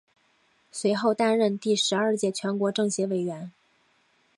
[0.71, 3.51] 随后担任第十二届全国政协委员。